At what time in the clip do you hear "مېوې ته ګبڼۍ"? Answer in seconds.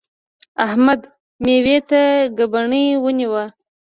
1.43-2.85